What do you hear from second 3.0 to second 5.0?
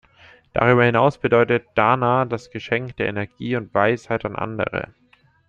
Energie und Weisheit an andere.